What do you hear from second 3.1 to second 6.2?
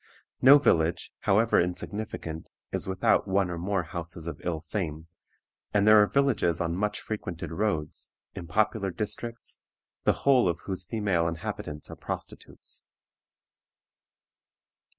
one or more houses of ill fame, and there are